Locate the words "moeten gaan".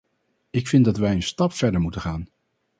1.81-2.27